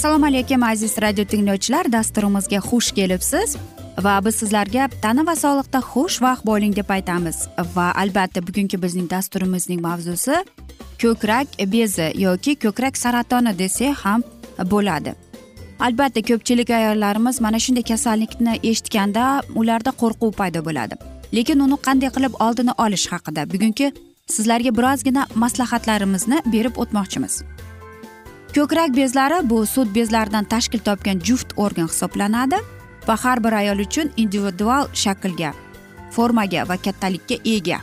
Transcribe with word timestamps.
assalomu 0.00 0.26
alaykum 0.26 0.62
aziz 0.62 0.94
radio 1.02 1.24
tinglovchilar. 1.24 1.92
Dasturimizga 1.92 2.58
xush 2.68 2.88
kelibsiz 2.96 3.56
va 4.04 4.14
biz 4.24 4.38
sizlarga 4.40 4.86
tana 5.02 5.26
va 5.28 5.34
sog'liqda 5.42 5.80
xush 5.90 6.16
vaqt 6.24 6.46
bo'ling 6.50 6.72
deb 6.78 6.88
aytamiz. 6.96 7.36
Va 7.74 7.90
albatta 8.02 8.40
bugungi 8.46 8.80
bizning 8.84 9.10
dasturimizning 9.10 9.82
mavzusi 9.88 10.38
ko'krak 11.02 11.46
bezi 11.74 12.08
yoki 12.24 12.56
ko'krak 12.64 12.96
saratoni 13.02 13.52
desak 13.58 14.00
ham 14.04 14.24
bo'ladi. 14.72 15.12
Albatta 15.86 16.20
ko'pchilik 16.30 16.70
ayollarimiz 16.80 17.40
mana 17.44 17.58
shunday 17.64 17.84
kasallikni 17.92 18.58
eshitganda 18.70 19.24
ularda 19.54 19.90
qo'rquv 20.02 20.32
paydo 20.40 20.64
bo'ladi. 20.68 20.94
Lekin 21.36 21.66
uni 21.66 21.76
qanday 21.86 22.10
qilib 22.16 22.34
oldini 22.46 22.72
olish 22.84 23.06
haqida 23.12 23.50
bugungi 23.52 23.92
sizlarga 24.36 24.70
birozgina 24.78 25.26
maslahatlarimizni 25.34 26.38
berib 26.54 26.74
o'tmoqchimiz. 26.82 27.42
Ko'krak 28.54 28.96
bezlari 28.96 29.50
bu 29.50 29.66
sut 29.66 29.94
bezlaridan 29.94 30.44
tashkil 30.44 30.78
topgan 30.78 31.20
juft 31.26 31.52
organ 31.56 31.88
hisoblanadi 31.88 32.58
va 33.08 33.16
har 33.24 33.38
bir 33.44 33.52
ayol 33.52 33.78
uchun 33.86 34.10
individual 34.16 34.88
shaklga 35.02 35.52
formaga 36.10 36.68
va 36.68 36.76
kattalikka 36.76 37.36
ega. 37.44 37.78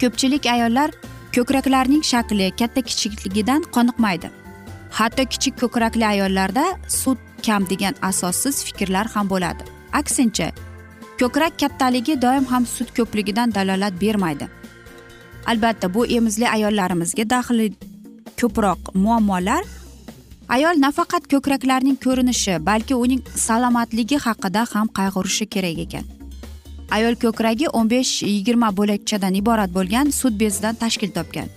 Ko'pchilik 0.00 0.46
ayollar 0.54 0.90
ko'kraklarning 1.34 2.02
shakli 2.12 2.50
katta 2.60 2.80
kichikligidan 2.88 3.62
qoniqmaydi. 3.74 4.28
Hatto 4.98 5.24
kichik 5.32 5.54
ko'krakli 5.62 6.04
ayollarda 6.06 6.64
sut 6.88 7.18
kam 7.46 7.64
degan 7.70 7.94
asossiz 8.02 8.64
fikrlar 8.64 9.06
ham 9.14 9.30
bo'ladi. 9.32 9.64
Aksincha 10.00 10.50
ko'krak 11.20 11.56
kattaligi 11.62 12.20
doim 12.22 12.44
ham 12.52 12.66
sut 12.66 12.92
ko'pligidan 12.96 13.54
dalolat 13.54 13.94
bermaydi. 14.00 14.46
Albatta 15.46 15.94
bu 15.94 16.06
emizli 16.06 16.48
ayollarimizga 16.48 17.24
daxli 17.30 17.72
ko'proq 18.40 18.92
muammolar. 18.94 19.64
Ayol 20.48 20.80
nafaqat 20.84 21.28
ko'kraklarning 21.32 21.96
ko'rinishi 22.04 22.58
balki 22.66 22.94
uning 22.94 23.22
salomatligi 23.46 24.18
haqida 24.26 24.66
ham 24.72 24.86
qayg'urishi 24.98 25.46
kerak 25.54 25.78
ekan. 25.86 26.04
Ayol 26.96 27.14
ko'kragi 27.24 27.68
o'n 27.78 27.90
besh 27.90 28.22
yigirma 28.22 28.68
bo'lakchadan 28.78 29.34
iborat 29.40 29.70
bo'lgan 29.76 30.10
sut 30.20 30.34
bezidan 30.40 30.74
tashkil 30.82 31.10
topgan. 31.18 31.48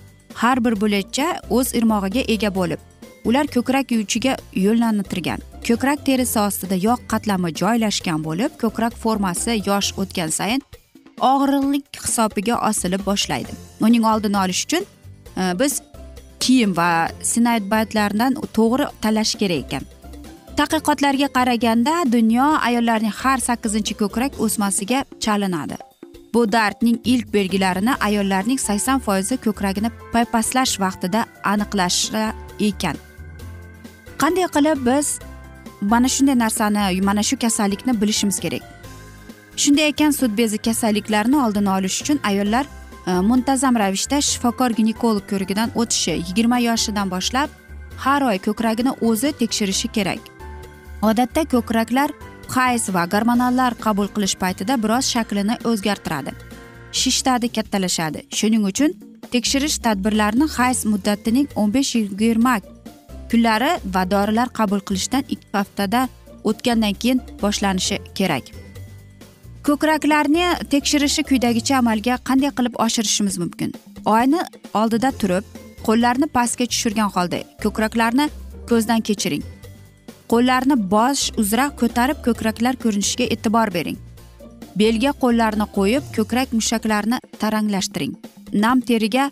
Har 0.42 0.58
bir 0.66 0.76
bo'lakcha 0.84 1.28
o'z 1.50 1.74
irmog'iga 1.80 2.22
ega 2.36 2.52
bo'lib 2.60 2.80
ular 3.26 3.48
ko'krak 3.56 3.92
yuvichiga 3.92 4.38
yo'llantirgan. 4.66 5.40
Ko'krak 5.68 6.06
terisi 6.06 6.40
ostida 6.40 6.78
yog' 6.88 7.04
qatlami 7.12 7.50
joylashgan 7.62 8.24
bo'lib 8.28 8.52
ko'krak 8.62 8.94
formasi 9.04 9.62
yosh 9.70 9.90
o'tgan 10.02 10.32
sayin 10.38 10.62
og'irlik 11.32 11.88
hisobiga 12.06 12.56
osilib 12.70 13.06
boshlaydi. 13.10 13.52
Uning 13.82 14.06
oldini 14.12 14.38
olish 14.38 14.66
uchun 14.66 14.84
e, 15.38 15.60
biz 15.60 15.82
kiyim 16.46 16.78
va 16.78 16.90
sinoidbaytlardan 17.32 18.38
to'g'ri 18.58 18.86
tanlash 19.04 19.34
kerak 19.42 19.66
ekan. 19.66 19.84
Tadqiqotlarga 20.58 21.28
qaraganda 21.38 21.94
dunyo 22.16 22.46
ayollarining 22.68 23.16
har 23.22 23.40
sakkizinchi 23.48 23.94
ko'krak 24.02 24.38
o'smasiga 24.46 25.00
chalinadi. 25.24 25.78
Bu 26.34 26.42
dardning 26.52 26.98
ilk 27.14 27.34
belgilarini 27.34 27.94
ayollarning 28.08 28.60
sakson 28.68 29.00
foizi 29.06 29.36
ko'kragini 29.46 29.90
paypaslash 30.14 30.74
vaqtida 30.84 31.26
aniqlashar 31.52 32.34
ekan. 32.70 32.96
Qanday 34.22 34.48
qilib 34.56 34.80
biz 34.90 35.08
mana 35.82 36.08
shunday 36.16 36.38
narsani 36.44 37.02
mana 37.10 37.24
shu 37.24 37.36
kasallikni 37.44 38.02
bilishimiz 38.02 38.40
kerak? 38.46 38.64
Shunday 39.58 39.88
ekan 39.92 40.12
sut 40.12 40.32
bezi 40.38 40.58
kasalliklarini 40.58 41.38
oldini 41.46 41.70
olish 41.78 42.02
uchun 42.02 42.20
ayollar 42.24 42.66
Э, 43.08 43.22
muntazam 43.22 43.76
ravishda 43.78 44.18
shifokor 44.22 44.74
ginekolog 44.74 45.26
ko'rigidan 45.30 45.70
o'tishi 45.82 46.16
yigirma 46.28 46.58
yoshidan 46.60 47.12
boshlab 47.14 47.50
har 48.04 48.22
oy 48.30 48.40
ko'kragini 48.48 48.94
o'zi 49.10 49.32
tekshirishi 49.42 49.88
kerak. 49.98 50.22
Odatda 51.10 51.44
ko'kraklar 51.54 52.10
hayz 52.56 52.90
va 52.96 53.06
gormonallar 53.14 53.78
qabul 53.86 54.10
qilish 54.16 54.36
paytida 54.44 54.80
biroz 54.84 55.06
shaklini 55.14 55.60
o'zgartiradi 55.70 56.34
shishadi 57.02 57.48
kattalashadi. 57.58 58.26
Shuning 58.38 58.66
uchun 58.72 58.98
tekshirish 59.34 59.78
tadbirlarini 59.86 60.50
hayz 60.58 60.86
muddatining 60.92 61.48
o'n 61.56 61.74
besh 61.78 61.96
yigirma 62.02 62.58
kunlari 63.32 63.72
va 63.96 64.04
dorilar 64.14 64.50
qabul 64.60 64.82
qilishdan 64.88 65.24
ikki 65.34 65.48
haftada 65.54 66.08
o'tgandan 66.50 66.94
keyin 67.02 67.22
boshlanishi 67.42 67.98
kerak. 68.18 68.65
Ko'kraklarni 69.66 70.46
tekshirishi 70.70 71.24
quyidagicha 71.30 71.78
amalga 71.82 72.16
qanday 72.30 72.52
qilib 72.58 72.76
oshirishimiz 72.86 73.38
mumkin? 73.42 73.72
Oyni 74.16 74.42
oldida 74.82 75.10
turib 75.22 75.46
qo'llarni 75.88 76.28
pastga 76.36 76.68
tushirgan 76.74 77.10
holda 77.16 77.40
ko'kraklarni 77.64 78.28
ko'zdan 78.70 79.02
kechiring. 79.08 79.44
Qo'llarni 80.32 80.78
bosh 80.94 81.24
uzra 81.44 81.66
ko'tarib 81.82 82.22
ko'kraklar 82.28 82.78
ko'rinishiga 82.84 83.26
e'tibor 83.36 83.74
bering. 83.78 83.98
Belga 84.82 85.18
qo'llarni 85.24 85.68
qo'yib 85.78 86.14
ko'krak 86.18 86.54
mushaklarini 86.60 87.20
taranglashtiring. 87.42 88.14
Nam 88.64 88.86
teriga 88.90 89.32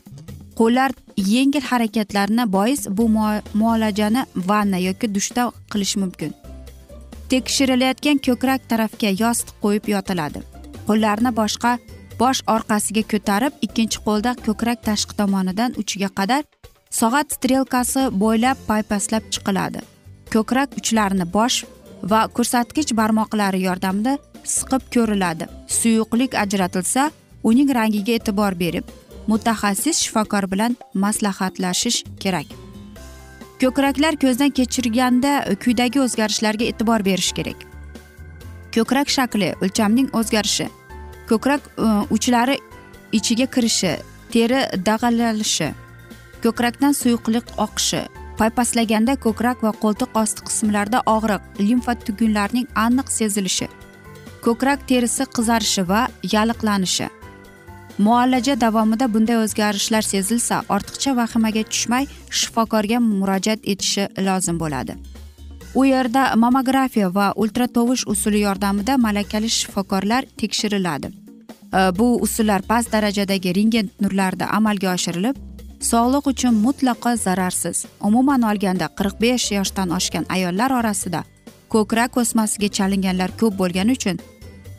qo'llar 0.59 0.91
yengil 1.33 1.69
harakatlarni 1.71 2.51
bois 2.57 2.88
bu 2.97 3.06
muolajani 3.62 4.25
vanna 4.50 4.81
yoki 4.89 5.15
dushda 5.15 5.51
qilish 5.71 5.95
mumkin. 6.06 6.33
Tekshirilayotgan 7.31 8.18
ko'krak 8.28 8.62
tarafga 8.72 9.10
yostiq 9.24 9.56
qo'yib 9.64 9.86
yotiladi. 9.96 10.40
Qo'llarni 10.88 11.31
boshqa 11.40 11.72
bosh 12.22 12.42
orqasiga 12.56 13.04
ko'tarib 13.14 13.54
ikkinchi 13.66 14.04
qo'lda 14.08 14.36
ko'krak 14.46 14.80
tashqi 14.90 15.18
tomonidan 15.20 15.72
uchiga 15.81 16.10
qadar 16.20 16.44
soat 17.00 17.28
strelkasi 17.36 18.02
bo'ylab 18.24 18.58
paypaslab 18.70 19.24
chiqiladi. 19.34 19.80
Ko'krak 20.34 20.70
uchlarini 20.80 21.25
bosh 21.38 21.58
va 22.12 22.22
ko'rsatkich 22.38 22.92
barmoqlari 23.00 23.60
yordamida 23.68 24.18
siqib 24.56 24.84
ko'riladi. 24.96 25.46
Suyuqlik 25.80 26.36
ajratilsa 26.44 27.12
uning 27.50 27.70
rangiga 27.78 28.20
e'tibor 28.20 28.54
berib 28.64 28.86
mutaxassis 29.31 29.98
shifokor 30.04 30.46
bilan 30.52 30.78
maslahatlashish 31.04 32.04
kerak. 32.24 32.48
Ko'kraklar 33.61 34.17
ko'zdan 34.23 34.51
kechirganda 34.57 35.33
kuydagi 35.63 36.01
o'zgarishlarga 36.05 36.65
e'tibor 36.71 37.05
berish 37.05 37.31
kerak. 37.38 37.59
Ko'krak 38.75 39.09
shakli 39.09 39.53
o'lchamning 39.61 40.09
o'zgarishi. 40.19 40.67
Ko'krak 41.29 41.61
e, 41.77 41.88
uchlari 42.15 42.57
ichiga 43.11 43.47
kirishi 43.55 43.94
teri 44.33 44.61
dag'allanishi. 44.89 45.69
Ko'krakdan 46.44 46.94
suyuqlik 47.01 47.55
oqishi. 47.65 48.03
Paypaslaganda 48.38 49.15
ko'krak 49.25 49.63
va 49.63 49.71
qo'ltiq 49.83 50.17
osti 50.23 50.45
qismlarida 50.47 51.03
og'riq 51.15 51.41
limfa 51.67 51.94
tugunlarining 52.05 52.67
aniq 52.85 53.11
sezilishi. 53.17 53.67
Ko'krak 54.45 54.88
terisi 54.89 55.23
qizarishi 55.35 55.89
va 55.91 56.07
yalliqlanishi 56.33 57.07
muolaja 57.98 58.56
davomida 58.62 59.07
bunday 59.13 59.38
o'zgarishlar 59.38 60.01
sezilsa 60.01 60.62
ortiqcha 60.69 61.16
vahimaga 61.18 61.63
tushmay 61.72 62.07
shifokorga 62.30 63.00
murojaat 63.00 63.60
etishi 63.63 64.07
lozim 64.28 64.60
bo'ladi. 64.60 64.95
U 65.75 65.86
yerda 65.86 66.36
mammografiya 66.36 67.10
va 67.16 67.34
ultratovush 67.36 68.04
usuli 68.07 68.40
yordamida 68.40 68.98
malakali 68.98 69.50
shifokorlar 69.50 70.25
tekshiriladi. 70.38 71.10
Bu 71.98 72.07
usullar 72.22 72.62
past 72.62 72.92
darajadagi 72.94 73.56
rentgen 73.56 73.90
nurlarida 74.01 74.46
amalga 74.57 74.94
oshirilib 74.94 75.36
sog'liq 75.81 76.28
uchun 76.34 76.54
mutlaqo 76.66 77.16
zararsiz. 77.18 77.86
Umuman 78.01 78.42
olganda 78.42 78.89
qirq 78.98 79.16
besh 79.22 79.51
yoshdan 79.51 79.89
oshgan 79.98 80.25
ayollar 80.30 80.72
orasida 80.80 81.24
ko'krak 81.74 82.18
o'smasiga 82.22 82.69
chalinganlar 82.78 83.31
ko'p 83.39 83.57
bo'lgani 83.62 83.92
uchun 83.98 84.19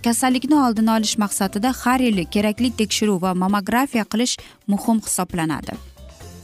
kasallikni 0.05 0.57
oldini 0.65 0.91
olish 0.91 1.17
maqsadida 1.19 1.71
har 1.83 2.01
yili 2.01 2.25
kerakli 2.35 2.71
tekshiruv 2.81 3.23
va 3.23 3.35
mammografiya 3.43 4.05
qilish 4.13 4.35
muhim 4.73 4.99
hisoblanadi. 5.07 5.73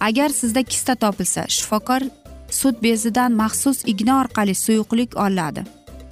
Agar 0.00 0.28
sizda 0.40 0.62
kista 0.62 0.94
topilsa 0.94 1.42
shifokor 1.56 2.02
sut 2.50 2.82
bezidan 2.82 3.32
maxsus 3.32 3.78
igna 3.92 4.20
orqali 4.22 4.54
suyuqlik 4.54 5.16
oladi. 5.16 5.64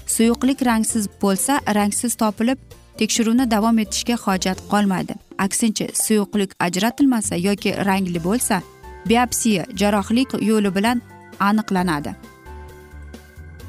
Suyuqlik 0.06 0.62
rangsiz 0.68 1.08
bo'lsa 1.22 1.60
rangsiz 1.74 2.14
topilib 2.22 2.58
tekshiruvni 2.98 3.50
davom 3.50 3.78
etishga 3.78 4.16
hojat 4.24 4.58
qolmaydi. 4.72 5.14
Aksincha 5.38 5.86
suyuqlik 6.04 6.50
ajratilmasa 6.66 7.36
yoki 7.48 7.70
rangli 7.88 8.20
bo'lsa 8.28 8.62
biopsiya 9.08 9.64
jarrohlik 9.80 10.28
yo'li 10.50 10.74
bilan 10.76 11.02
aniqlanadi. 11.40 12.12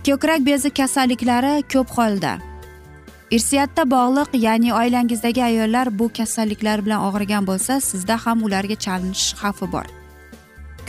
Ko'krak 0.06 0.46
bezi 0.46 0.70
kasalliklari 0.70 1.54
ko'p 1.74 1.90
holda 1.98 2.49
irsiyatda 3.32 3.84
bog'liq 3.92 4.30
ya'ni 4.34 4.74
oilangizdagi 4.74 5.44
ayollar 5.44 6.00
bu 6.00 6.10
kasalliklar 6.18 6.86
bilan 6.86 7.02
og'rigan 7.08 7.48
bo'lsa 7.50 7.80
sizda 7.90 8.18
ham 8.26 8.44
ularga 8.44 8.76
chalinish 8.86 9.34
xavfi 9.42 9.72
bor. 9.72 9.86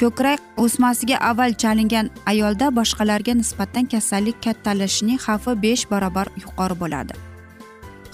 Ko'krak 0.01 0.41
o'smasiga 0.57 1.17
avval 1.31 1.53
chalingan 1.63 2.11
ayolda 2.27 2.67
boshqalarga 2.79 3.35
nisbatan 3.41 3.85
kasallik 3.95 4.43
kattalashishining 4.47 5.19
xavfi 5.27 5.63
besh 5.65 5.85
barobar 5.91 6.27
yuqori 6.45 6.81
bo'ladi. 6.83 7.15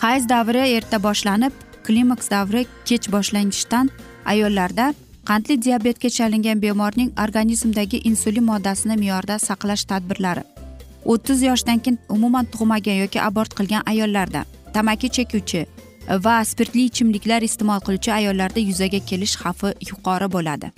Hayz 0.04 0.28
davri 0.28 0.64
erta 0.78 1.02
boshlanib 1.06 1.52
klimaks 1.86 2.30
davri 2.30 2.66
kech 2.88 3.06
boshlanishidan 3.14 3.90
ayollarda 4.32 4.94
qandli 5.28 5.62
diabetga 5.62 6.10
chalingan 6.18 6.62
bemorning 6.66 7.10
organizmdagi 7.24 7.98
insulin 8.10 8.44
moddasini 8.50 8.96
me'yorda 9.02 9.38
saqlash 9.48 9.84
tadbirlari 9.92 10.55
o'ttiz 11.12 11.42
yoshdan 11.48 11.78
keyin 11.84 11.98
umuman 12.16 12.46
tug'magan 12.52 12.96
yoki 13.02 13.22
abort 13.28 13.52
qilgan 13.58 13.82
ayollarda 13.92 14.44
tamaki 14.76 15.08
chekuvchi 15.16 15.66
va 16.08 16.44
spirtli 16.44 16.84
ichimliklar 16.90 17.42
iste'mol 17.42 17.80
qiluvchi 17.86 18.12
ayollarda 18.12 18.60
yuzaga 18.60 19.00
kelish 19.10 19.36
xavfi 19.42 19.72
yuqori 19.90 20.28
bo'ladi. 20.36 20.70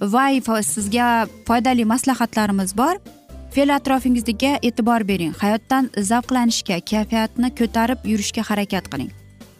Va 0.00 0.26
sizga 0.62 1.26
foydali 1.46 1.84
maslahatlarimiz 1.84 2.76
bor. 2.76 2.96
Fe'l 3.54 3.70
atrofingizga 3.74 4.58
e'tibor 4.62 5.08
bering. 5.08 5.32
Hayotdan 5.42 5.90
zavqlanishga 6.10 6.80
kayfiyatni 6.90 7.48
ko'tarib 7.58 7.98
yurishga 8.04 8.42
harakat 8.50 8.84
qiling. 8.92 9.10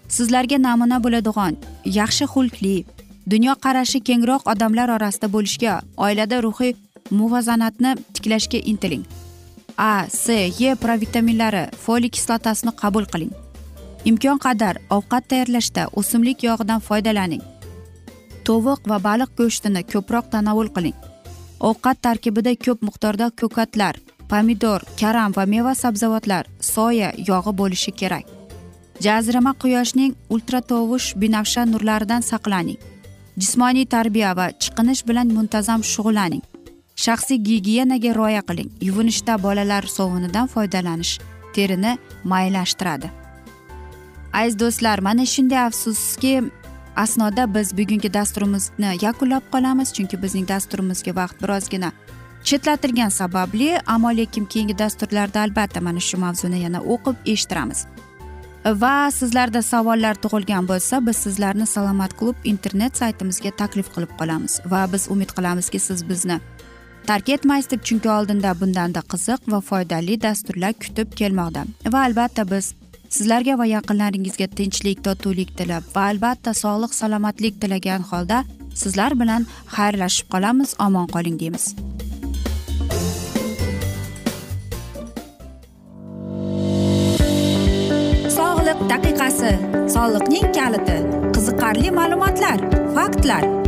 Sizlarga 0.09 0.59
namuna 0.59 0.99
bo'ladigan 1.05 1.56
yaxshi 1.85 2.25
xulqli 2.35 2.85
dunyoqarashi 3.32 4.00
kengroq 4.09 4.43
odamlar 4.53 4.88
orasida 4.97 5.29
bo'lishga 5.35 5.81
oilada 5.97 6.43
ruhiy 6.43 6.76
muvozanatni 7.11 7.97
tiklashga 8.15 8.59
intiling. 8.70 9.05
A 9.79 10.09
c 10.11 10.51
e 10.69 10.75
provitaminlari 10.75 11.65
foliy 11.85 12.11
kislotasini 12.11 12.73
qabul 12.81 13.07
qiling. 13.13 13.33
Imkon 14.05 14.39
qadar 14.45 14.75
ovqat 14.97 15.25
tayyorlashda 15.31 15.83
o'simlik 15.99 16.43
yog'idan 16.43 16.81
foydalaning. 16.87 17.43
Tovuq 18.47 18.81
va 18.91 18.99
baliq 19.09 19.31
go'shtini 19.39 19.83
ko'proq 19.93 20.27
tanovul 20.33 20.69
qiling. 20.77 20.99
Ovqat 21.69 21.99
tarkibida 22.03 22.53
ko'p 22.65 22.83
miqdorda 22.87 23.31
ko'katlar 23.41 23.95
pomidor 24.31 24.81
karam 25.01 25.31
va 25.37 25.45
meva 25.47 25.75
sabzavotlar 25.83 26.45
soya 26.61 27.11
yog'i 27.31 27.53
bo'lishi 27.61 27.93
kerak. 28.01 28.27
Jazirama 29.05 29.53
quyoshning 29.63 30.13
ultratovush 30.35 31.15
binafsha 31.21 31.63
nurlaridan 31.73 32.23
saqlaning. 32.31 32.81
Jismoniy 33.41 33.87
tarbiya 33.95 34.31
va 34.39 34.47
chiqinish 34.63 35.07
bilan 35.09 35.29
muntazam 35.37 35.81
shug'ullaning. 35.93 36.43
Shaxsiy 37.05 37.39
gigiyenaga 37.49 38.12
rioya 38.19 38.43
qiling. 38.49 38.71
Yuvinishda 38.89 39.43
bolalar 39.43 39.85
sovunidan 39.97 40.47
foydalanish 40.55 41.19
terini 41.55 41.99
maylashtiradi. 42.25 43.11
Aziz 44.33 44.59
do'stlar 44.62 44.99
mana 44.99 45.27
shunday 45.27 45.61
afsuski 45.69 46.33
asnoda 46.97 47.55
biz 47.55 47.77
bugungi 47.79 48.11
dasturimizni 48.15 48.91
yakunlab 49.06 49.45
qolamiz 49.53 49.89
chunki 49.97 50.23
bizning 50.23 50.49
dasturimizga 50.49 51.12
vaqt 51.21 51.43
birozgina 51.43 51.93
chetlatilgani 52.49 53.11
sababli 53.11 53.69
ammo 53.87 54.11
lekin 54.17 54.44
keyingi 54.44 54.79
dasturlarda 54.79 55.41
albatta 55.41 55.81
mana 55.81 56.01
shu 56.01 56.17
mavzuni 56.25 56.59
yana 56.67 56.81
o'qib 56.93 57.17
eshittiramiz. 57.33 57.87
Va 58.83 59.11
sizlarda 59.11 59.62
savollar 59.62 60.15
tug'ilgan 60.23 60.67
bo'lsa 60.71 61.06
biz 61.06 61.17
sizlarni 61.17 61.67
salomat 61.67 62.12
klub 62.19 62.37
internet 62.44 62.97
saytimizga 63.01 63.51
taklif 63.61 63.89
qilib 63.94 64.12
qolamiz 64.21 64.61
va 64.73 64.81
biz 64.93 65.06
umid 65.15 65.31
qilamizki 65.37 65.79
siz 65.79 66.09
bizni 66.09 66.41
tark 67.08 67.28
etmaysiz 67.28 67.70
deb 67.70 67.84
chunki 67.88 68.08
oldinda 68.12 68.50
bundanda 68.60 69.00
qiziq 69.12 69.46
va 69.52 69.60
foydali 69.69 70.16
dasturlar 70.25 70.75
kutib 70.82 71.14
kelmoqda. 71.20 71.62
Va 71.94 72.00
albatta 72.08 72.44
biz 72.50 72.66
sizlarga 73.16 73.55
va 73.60 73.66
yaqinlaringizga 73.70 74.46
tinchlik 74.58 75.00
totuvlik 75.06 75.55
tilab 75.58 75.87
va 75.94 76.02
albatta 76.12 76.52
sog'lik 76.62 76.93
salomatlik 77.00 77.60
tilagan 77.62 78.05
holda 78.10 78.43
sizlar 78.82 79.16
bilan 79.20 79.46
xayrlashib 79.76 80.28
qolamiz 80.34 80.75
omon 80.87 81.08
qoling 81.14 81.38
deymiz. 81.43 81.64
Sog'liq 88.36 88.84
daqiqasi 88.93 89.55
soliqning 89.96 90.53
kaliti 90.58 90.98
qiziqarli 91.38 91.96
ma'lumotlar 92.00 92.58
faktlar. 92.98 93.68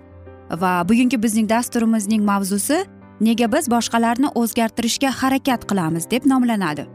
Va 0.59 0.83
bugungi 0.89 1.23
bizning 1.23 1.49
dasturimizning 1.49 2.23
mavzusi 2.25 2.83
nega 3.21 3.51
biz 3.55 3.69
boshqalarni 3.71 4.31
o'zgartirishga 4.41 5.11
harakat 5.21 5.67
qilamiz 5.69 6.09
deb 6.11 6.25
nomlanadi. 6.25 6.87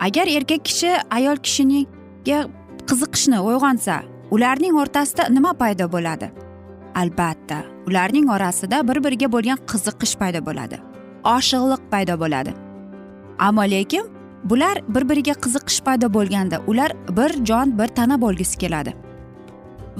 Agar 0.00 0.26
erkak 0.26 0.64
kishi 0.64 0.90
ayol 1.10 1.36
kishiga 1.36 2.40
qiziqishni 2.88 3.38
uyg'onsa 3.48 4.02
ularning 4.30 4.74
o'rtasida 4.82 5.28
nima 5.36 5.52
paydo 5.62 5.92
bo'ladi? 5.92 6.30
Albatta 6.94 7.62
ularning 7.88 8.28
orasida 8.30 8.88
bir 8.88 9.04
biriga 9.04 9.32
bo'lgan 9.32 9.58
qiziqish 9.72 10.14
paydo 10.20 10.44
bo'ladi 10.50 10.78
oshiqliq 11.34 11.82
paydo 11.90 12.14
bo'ladi. 12.22 12.52
Ammo 13.38 13.64
lekin 13.74 14.04
bular 14.44 14.76
bir 14.88 15.08
biriga 15.10 15.34
qiziqish 15.44 15.80
paydo 15.86 16.06
bo'lganda 16.16 16.60
ular 16.66 16.90
bir 17.18 17.30
jon 17.48 17.78
bir 17.78 17.88
tana 17.98 18.20
bo'lgisi 18.20 18.58
keladi. 18.58 18.94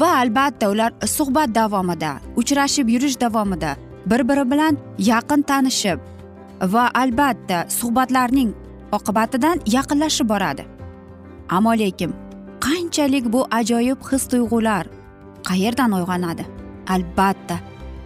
Va 0.01 0.09
albatta 0.23 0.71
ular 0.71 0.93
suhbat 1.17 1.55
davomida 1.55 2.13
uchrashib 2.37 2.89
yurish 2.89 3.21
davomida 3.21 3.77
bir 4.07 4.29
biri 4.29 4.51
bilan 4.51 4.79
yaqin 4.99 5.43
tanishib 5.43 5.99
va 6.75 6.91
albatta 6.95 7.59
suhbatlarning 7.79 8.51
oqibatidan 8.93 9.61
yaqinlashib 9.77 10.29
boradi. 10.29 10.65
Ammo 11.49 11.73
lekin 11.83 12.11
qanchalik 12.67 13.33
bu 13.33 13.41
ajoyib 13.51 13.99
his 14.11 14.25
tuyg'ular 14.33 14.85
qayerdan 15.49 15.93
uyg'onadi? 15.99 16.45
Albatta 16.95 17.57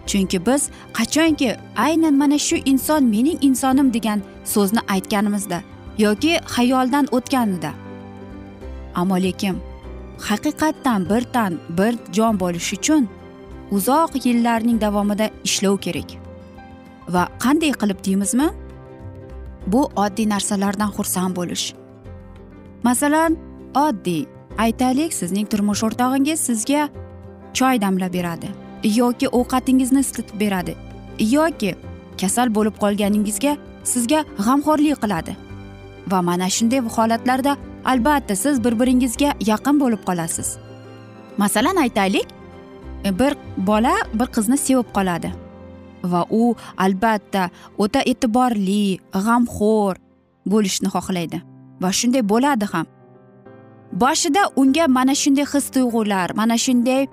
chunki 0.09 0.45
biz 0.45 0.69
qachonki 0.97 1.49
aynan 1.77 2.15
mana 2.21 2.37
shu 2.47 2.55
inson 2.71 3.03
mening 3.13 3.39
insonim 3.47 3.93
degan 3.93 4.19
so'zni 4.53 4.81
aytganimizda 4.93 5.59
yoki 5.97 6.33
xayoldan 6.53 7.05
o'tganida. 7.17 7.71
Ammo 8.95 9.17
lekin 9.25 9.55
haqiqatdan 10.19 11.09
bir 11.09 11.23
tan 11.33 11.59
bir 11.77 11.93
jon 12.15 12.39
bo'lish 12.39 12.73
uchun 12.73 13.07
uzoq 13.71 14.11
yillarning 14.25 14.81
davomida 14.81 15.29
ishlov 15.43 15.77
kerak. 15.77 16.09
Va 17.13 17.23
qanday 17.43 17.71
qilib 17.81 17.99
deymizmi? 18.05 18.49
Bu 19.67 19.81
oddiy 19.95 20.29
narsalardan 20.29 20.91
xursand 20.97 21.35
bo'lish. 21.35 21.73
Masalan 22.83 23.37
oddiy 23.75 24.25
aytaylik 24.57 25.13
sizning 25.13 25.47
turmush 25.51 25.83
o'rtog'ingiz 25.87 26.39
sizga 26.49 26.89
choy 27.53 27.81
damlab 27.81 28.13
beradi 28.13 28.49
yoki 28.83 29.27
ovqatingizni 29.39 29.99
isitib 30.05 30.39
beradi 30.39 30.75
yoki 31.19 31.75
kasal 32.21 32.55
bo'lib 32.55 32.75
qolganingizga 32.83 33.57
sizga 33.83 34.25
g'amxo'rlik 34.45 34.97
qiladi. 35.03 35.35
Va 36.11 36.21
mana 36.21 36.49
shunday 36.55 36.81
holatlarda 36.95 37.57
albatta 37.85 38.35
siz 38.35 38.63
bir 38.63 38.79
biringizga 38.79 39.33
yaqin 39.39 39.79
bo'lib 39.79 40.01
qolasiz. 40.05 40.57
Masalan 41.37 41.75
aytaylik 41.75 42.27
bir 43.03 43.33
bola 43.57 43.95
bir 44.13 44.27
qizni 44.35 44.57
sevib 44.57 44.89
qoladi 44.93 45.31
va 46.03 46.25
u 46.29 46.55
albatta 46.77 47.49
o'ta 47.77 48.01
e'tiborli 48.11 48.99
g'amxo'r 49.25 49.95
bo'lishni 50.51 50.89
xohlaydi 50.95 51.41
va 51.81 51.89
shunday 51.99 52.23
bo'ladi 52.33 52.65
ham. 52.73 52.85
Boshida 54.01 54.43
unga 54.55 54.87
mana 54.87 55.15
shunday 55.21 55.45
his 55.53 55.65
tuyg'ular 55.75 56.27
mana 56.39 56.57
shunday 56.65 57.07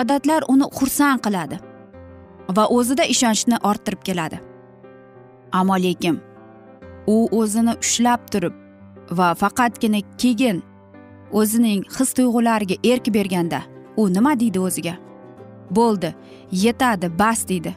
odatlar 0.00 0.42
uni 0.52 0.66
xursand 0.78 1.20
qiladi 1.26 1.56
va 2.56 2.64
o'zida 2.76 3.04
ishonchni 3.14 3.56
orttirib 3.70 4.02
keladi. 4.08 4.38
Ammo 5.52 5.76
lekin 5.86 6.16
u 7.06 7.16
o'zini 7.40 7.74
ushlab 7.84 8.20
turib 8.32 8.54
va 9.10 9.34
faqatgina 9.34 10.00
keyin 10.18 10.62
o'zining 11.32 11.84
his 11.98 12.12
tuyg'ulariga 12.12 12.76
erk 12.84 13.14
berganda 13.14 13.62
u 13.96 14.08
nima 14.12 14.40
deydi 14.40 14.60
o'ziga? 14.60 14.94
Bo'ldi 15.70 16.14
yetadi 16.52 17.18
bas 17.18 17.48
deydi. 17.48 17.74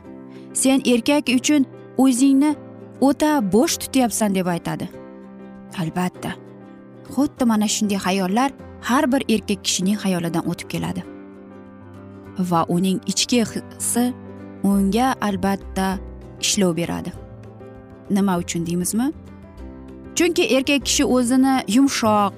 Sen 0.53 0.81
erkak 0.85 1.29
uchun 1.39 1.65
o'zingni 1.97 2.55
o'ta 3.01 3.31
bo'sh 3.53 3.77
tutyapsan 3.81 4.35
deb 4.35 4.47
aytadi. 4.47 4.89
Albatta 5.81 6.31
xuddi 7.15 7.45
mana 7.45 7.67
shunday 7.67 7.99
xayollar 8.07 8.51
har 8.81 9.11
bir 9.11 9.21
erkak 9.33 9.63
kishining 9.65 9.97
xayolidan 10.03 10.43
o'tib 10.51 10.67
keladi. 10.73 11.01
Va 12.39 12.65
uning 12.75 12.99
ichki 13.11 13.43
hissi 13.45 14.13
unga 14.63 15.15
albatta 15.21 15.87
ishlov 16.41 16.75
beradi. 16.77 17.11
Nima 18.09 18.37
uchun 18.37 18.65
deymizmi? 18.65 19.11
Chunki 20.21 20.43
erkak 20.55 20.83
kishi 20.85 21.03
o'zini 21.05 21.53
yumshoq 21.75 22.33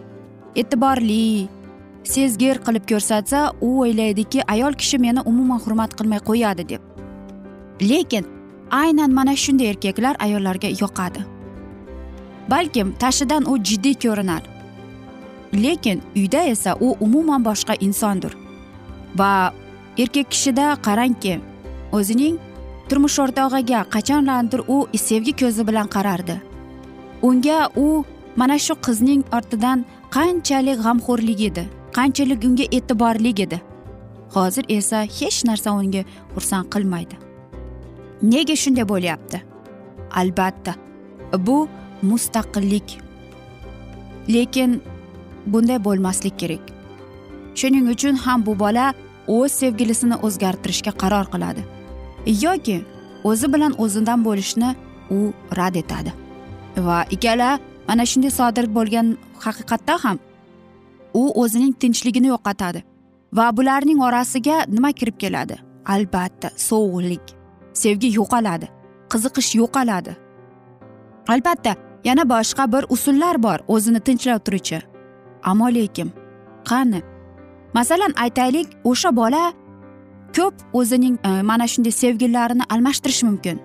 e'tiborli 0.62 1.48
sezgir 2.12 2.60
qilib 2.66 2.84
ko'rsatsa 2.92 3.40
u 3.68 3.72
o'ylaydiki 3.86 4.40
ayol 4.54 4.78
kishi 4.82 4.98
meni 5.06 5.22
umuman 5.32 5.60
hurmat 5.66 5.92
qilmay 6.00 6.22
qo'yadi 6.30 6.64
deb. 6.70 6.82
Lekin 7.90 8.30
aynan 8.82 9.12
mana 9.18 9.34
shunday 9.44 9.68
erkaklar 9.72 10.16
ayollarga 10.26 10.70
yoqadi. 10.84 11.26
Balkim 12.54 12.94
tashidan 13.04 13.50
u 13.52 13.58
jiddiy 13.72 13.98
ko'rinar. 14.06 14.44
Lekin 15.66 16.02
uyda 16.16 16.46
esa 16.54 16.78
u 16.80 16.96
umuman 17.08 17.46
boshqa 17.50 17.78
insondir. 17.88 18.34
Va 19.20 19.54
erkak 19.98 20.32
kishida 20.32 20.70
qarangki 20.88 21.36
o'zining 21.92 22.40
turmush 22.90 23.20
o'rtog'iga 23.26 23.86
qachonlardir 23.98 24.62
u 24.68 24.78
sevgi 25.10 25.38
ko'zi 25.44 25.68
bilan 25.68 25.94
qarardi. 25.98 26.40
Unga 27.30 27.70
u 27.76 27.88
mana 28.36 28.58
shu 28.66 28.74
qizning 28.86 29.24
ortidan 29.38 29.86
qanchalik 30.16 30.78
g'amxo'rlik 30.86 31.42
edi 31.50 31.64
qanchalik 31.94 32.44
unga 32.44 32.66
e'tiborlik 32.72 33.40
edi. 33.40 33.62
Hozir 34.36 34.66
esa 34.70 35.00
hech 35.20 35.40
narsa 35.50 35.72
unga 35.72 36.02
xursand 36.36 36.68
qilmaydi. 36.74 37.16
Nega 38.34 38.56
shunday 38.64 38.86
bo'lyapti? 38.94 39.42
Albatta 40.22 40.74
bu 41.48 41.58
mustaqillik. 42.10 42.98
Lekin 44.36 44.82
bunday 45.46 45.80
bo'lmaslik 45.88 46.40
kerak. 46.42 46.66
Shuning 47.60 47.86
uchun 47.94 48.16
ham 48.26 48.46
bu 48.46 48.60
bola 48.60 48.94
o'z 49.28 49.52
sevgilisini 49.62 50.16
o'zgartirishga 50.26 50.92
qaror 51.02 51.26
qiladi. 51.34 51.62
Yoki 52.46 52.78
o'zi 53.30 53.54
bilan 53.54 53.74
o'zidan 53.84 54.26
bo'lishni 54.28 54.76
u 55.18 55.20
rad 55.58 55.76
etadi. 55.84 56.23
Va 56.78 57.06
ikkala 57.10 57.60
mana 57.88 58.06
shunday 58.06 58.32
sodir 58.32 58.66
bo'lgan 58.76 59.18
haqiqatda 59.46 59.98
ham 60.04 60.18
u 61.14 61.24
o'zining 61.44 61.74
tinchligini 61.82 62.28
yo'qotadi 62.34 62.84
va 63.34 63.58
bularning 63.58 64.02
orasiga 64.02 64.66
nima 64.68 64.92
kirib 64.92 65.18
keladi? 65.24 65.56
Albatta 65.86 66.50
sovuqlik 66.58 67.36
sevgi 67.74 68.10
yo'qoladi 68.20 68.68
qiziqish 69.12 69.56
yo'qoladi. 69.62 70.14
Albatta 71.28 71.76
yana 72.04 72.24
boshqa 72.30 72.72
bir 72.74 72.84
usullar 72.90 73.44
bor 73.44 73.60
o'zini 73.68 74.00
tinchlantiruvchi 74.00 74.80
ammo 75.44 75.68
lekin 75.78 76.10
qani? 76.70 77.02
Masalan 77.74 78.14
aytaylik 78.24 78.68
o'sha 78.84 79.16
bola 79.16 79.54
ko'p 80.36 80.56
o'zining 80.74 81.16
e, 81.26 81.42
mana 81.42 81.68
shunday 81.68 81.92
sevgilarini 81.92 82.64
almashtirishi 82.70 83.26
mumkin. 83.26 83.60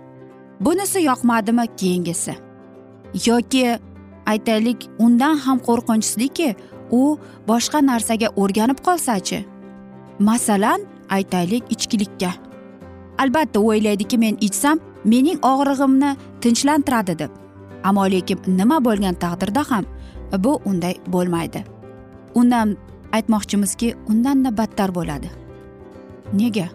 Bunisi 0.60 0.98
yoqmadimi 1.10 1.66
keyingisi? 1.76 2.47
Yoki 3.14 3.78
aytaylik 4.26 4.88
undan 4.98 5.36
ham 5.36 5.58
qo'rqinchliki 5.58 6.54
u 6.90 7.18
boshqa 7.48 7.86
narsaga 7.86 8.28
o'rganib 8.36 8.78
qolsachi? 8.86 9.44
Masalan 10.18 10.80
aytaylik 11.10 11.64
ichkilikka. 11.70 12.32
Albatta 13.18 13.60
o'ylaydiki 13.60 14.18
men 14.18 14.36
ichsam 14.40 14.78
mening 15.04 15.38
og'rig'imni 15.42 16.16
tinchlantiradi 16.40 17.18
deb. 17.18 17.30
Ammo 17.84 18.04
lekin 18.10 18.38
nima 18.46 18.78
bo'lgan 18.84 19.14
taqdirda 19.14 19.62
ham 19.70 19.84
bu 20.44 20.60
unday 20.64 20.94
bo'lmaydi. 21.06 21.64
Undan 22.34 22.76
aytmoqchimizki 23.12 23.94
undanda 24.08 24.56
battar 24.56 24.94
bo'ladi. 24.94 25.30
Nega? 26.32 26.68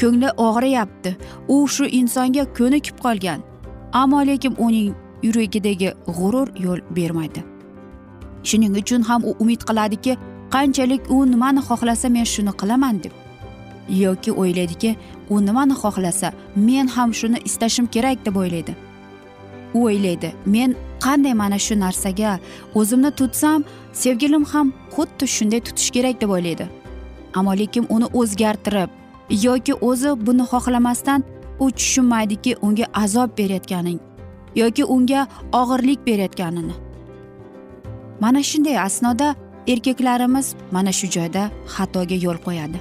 Ko'ngli 0.00 0.30
og'riyapti. 0.36 1.16
U 1.48 1.66
shu 1.68 1.84
insonga 1.84 2.44
ko'nikib 2.58 2.96
qolgan. 3.04 3.40
Ammo 3.92 4.20
lekin 4.26 4.54
uning 4.58 4.94
yuragidagi 5.22 5.92
g'urur 6.06 6.48
yo'l 6.64 6.80
bermaydi. 6.96 7.44
Shuning 8.48 8.76
uchun 8.80 9.02
ham 9.02 9.24
u 9.24 9.36
umid 9.38 9.60
qiladiki 9.68 10.16
qanchalik 10.54 11.10
u 11.10 11.16
nimani 11.30 11.60
xohlasa 11.68 12.08
men 12.08 12.24
shuni 12.24 12.52
qilaman 12.60 13.02
deb 13.04 13.12
yoki 13.88 14.32
o'ylaydiki 14.32 14.96
u 15.30 15.40
nimani 15.46 15.74
xohlasa 15.82 16.32
men 16.56 16.86
ham 16.86 17.14
shuni 17.14 17.38
istashim 17.48 17.86
kerak 17.86 18.26
deb 18.26 18.36
o'ylaydi. 18.36 18.74
U 19.74 19.78
o'ylaydi 19.88 20.32
men 20.46 20.76
qanday 21.04 21.34
mana 21.34 21.58
shu 21.58 21.74
narsaga 21.84 22.38
o'zimni 22.74 23.10
tutsam 23.10 23.64
sevgilim 23.92 24.44
ham 24.52 24.72
xuddi 24.94 25.24
shunday 25.36 25.60
tutish 25.66 25.90
kerak 25.96 26.20
deb 26.20 26.30
o'ylaydi. 26.36 26.66
Ammo 27.34 27.52
lekin 27.60 27.86
uni 27.94 28.06
o'zgartirib 28.20 28.90
yoki 29.46 29.74
o'zi 29.88 30.10
buni 30.26 30.44
xohlamasdan 30.52 31.20
u 31.60 31.70
tushunmaydiki 31.70 32.52
unga 32.66 32.86
azob 33.04 33.30
berayotganing 33.38 34.07
yoki 34.60 34.84
unga 34.84 35.26
og'irlik 35.52 36.06
berayotganini. 36.06 36.76
Mana 38.20 38.42
shunday 38.42 38.78
asnoda 38.86 39.34
erkaklarimiz 39.72 40.54
mana 40.72 40.92
shu 40.92 41.06
joyda 41.16 41.50
xatoga 41.74 42.16
yo'l 42.24 42.38
qo'yadi. 42.46 42.78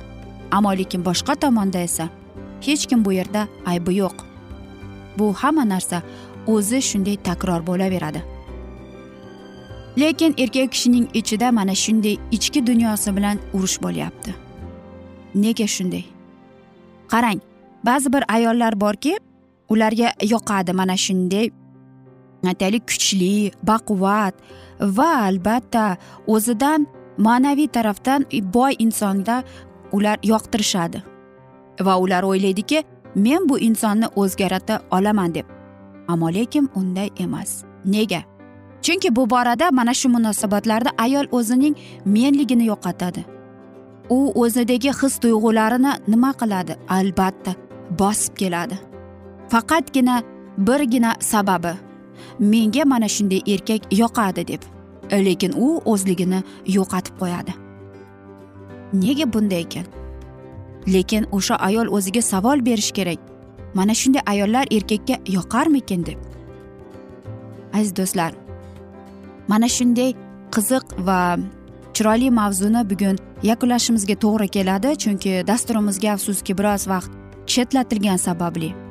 Ammo 0.52 0.72
lekin 0.80 1.06
boshqa 1.06 1.36
tomonda 1.36 1.80
esa 1.80 2.10
hech 2.66 2.86
kim 2.90 3.06
bu 3.06 3.12
yerda 3.20 3.48
aybi 3.66 3.96
yo'q. 4.02 4.18
Bu 5.18 5.34
hamma 5.34 5.70
narsa 5.70 6.02
o'zi 6.48 6.82
shunday 6.90 7.18
takror 7.28 7.62
bo'laveradi. 7.70 8.22
Lekin 10.02 10.34
erkak 10.38 10.72
kishining 10.72 11.08
ichida 11.14 11.52
mana 11.52 11.76
shunday 11.76 12.18
ichki 12.32 12.68
dunyosi 12.68 13.16
bilan 13.18 13.38
urush 13.54 13.78
bo'lyapti. 13.84 14.32
Nega 15.36 15.68
shunday? 15.76 16.06
Qarang 17.12 17.40
ba'zi 17.84 18.14
bir 18.14 18.24
ayollar 18.36 18.82
borki 18.82 19.18
ularga 19.70 20.10
yoqadi 20.34 20.74
mana 20.74 20.98
shunday 20.98 21.50
aytaylik 22.46 22.88
kuchli 22.88 23.52
baquvvat 23.64 24.36
va 24.80 25.10
albatta 25.30 25.98
o'zidan 26.28 26.88
ma'naviy 27.18 27.68
tarafdan 27.68 28.26
boy 28.54 28.74
insonda 28.80 29.44
ular 29.92 30.18
yoqtirishadi 30.24 31.02
va 31.86 31.98
ular 31.98 32.24
o'ylaydiki 32.24 32.84
men 33.16 33.50
bu 33.50 33.60
insonni 33.60 34.08
o'zgarata 34.16 34.82
olaman 34.92 35.34
deb 35.36 35.46
ammo 36.08 36.30
lekin 36.34 36.70
unday 36.76 37.10
emas 37.20 37.64
nega 37.86 38.22
chunki 38.82 39.16
bu 39.16 39.30
borada 39.30 39.72
mana 39.72 39.94
shu 39.94 40.10
munosabatlarda 40.10 40.90
ayol 40.98 41.26
o'zining 41.32 41.76
menligini 42.06 42.66
yo'qotadi 42.72 43.26
u 44.10 44.20
o'zidagi 44.44 44.92
his 45.00 45.20
tuyg'ularini 45.24 45.92
nima 46.08 46.32
qiladi 46.42 46.74
albatta 46.98 47.52
bosib 48.00 48.34
keladi 48.42 48.76
faqatgina 49.52 50.16
birgina 50.58 51.12
sababi 51.20 51.87
menga 52.40 52.86
mana 52.86 53.08
shunday 53.08 53.42
erkak 53.54 53.82
yoqadi 53.92 54.48
deb. 54.48 54.62
Lekin 55.12 55.54
u 55.56 55.82
o'zligini 55.86 56.44
yo'qotib 56.68 57.16
qo'yadi. 57.20 57.54
Nega 58.94 59.34
bunday 59.34 59.62
ekan? 59.62 59.86
Lekin 60.88 61.28
o'sha 61.32 61.56
ayol 61.56 61.88
o'ziga 61.88 62.22
savol 62.22 62.66
berishi 62.66 62.94
kerak. 62.94 63.20
Mana 63.74 63.94
shunday 63.94 64.22
ayollar 64.26 64.66
erkakka 64.72 65.16
yoqarmikin 65.28 66.06
deb. 66.06 66.20
Aziz 67.74 67.96
do'stlar 67.96 68.34
mana 69.48 69.68
shunday 69.68 70.14
qiziq 70.52 70.86
va 71.08 71.38
chiroyli 71.94 72.30
mavzuni 72.40 72.82
bugun 72.90 73.18
yakunlashimizga 73.44 74.16
to'g'ri 74.24 74.48
keladi 74.56 74.96
chunki 75.04 75.32
dasturimizga 75.52 76.12
afsuski 76.16 76.58
biroz 76.60 76.88
vaqt 76.94 77.12
chetlatilgani 77.54 78.20
sababli. 78.28 78.87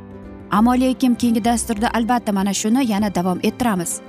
Ammo 0.51 0.75
lekin 0.75 1.15
keyingi 1.15 1.45
dasturda 1.45 1.91
albatta 1.95 2.33
mana 2.33 2.55
shuni 2.55 2.91
yana 2.91 3.15
davom 3.15 3.41
ettiramiz. 3.43 4.01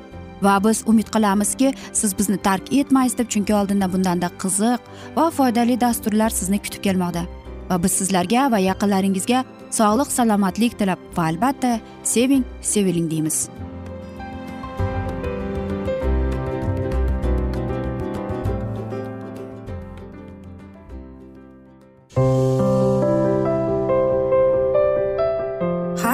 Va 0.42 0.64
biz 0.64 0.84
umid 0.86 1.10
qilamizki 1.16 1.74
siz 1.94 2.18
bizni 2.20 2.38
tark 2.38 2.74
etmaysiz 2.74 3.18
deb 3.18 3.30
chunki 3.30 3.56
oldinda 3.56 3.94
bundanda 3.94 4.30
qiziq 4.42 4.80
va 5.16 5.30
foydali 5.30 5.80
dasturlar 5.82 6.30
sizni 6.30 6.60
kutib 6.60 6.84
kelmoqda. 6.88 7.26
Va 7.70 7.84
biz 7.84 7.92
sizlarga 8.00 8.52
va 8.52 8.60
yaqinlaringizga 8.70 9.44
sog'lik 9.80 10.12
salomatlik 10.18 10.80
tilab 10.80 11.00
va 11.18 11.30
albatta 11.32 11.80
seving 12.04 12.46
seviling 12.62 13.12
deymiz. 13.12 13.50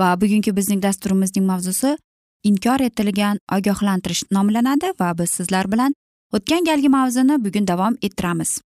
Va 0.00 0.20
bugungi 0.20 0.56
bizning 0.56 0.82
dasturimizning 0.82 1.46
mavzusi 1.46 1.96
inkor 2.50 2.80
etilgan 2.88 3.38
ogohlantirish 3.56 4.22
nomlanadi 4.36 4.92
va 5.00 5.12
biz 5.18 5.30
sizlar 5.38 5.72
bilan 5.72 5.94
o'tgan 6.36 6.64
galgi 6.68 6.88
mavzuni 6.88 7.36
bugun 7.44 7.66
davom 7.68 7.96
ettiramiz. 8.02 8.60